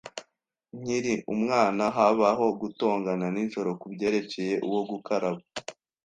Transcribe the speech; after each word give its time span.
Nkiri 0.79 1.13
umwana, 1.33 1.83
habaho 1.97 2.45
gutongana 2.61 3.25
nijoro 3.35 3.69
kubyerekeye 3.81 4.53
uwo 4.67 4.81
gukaraba. 4.89 5.41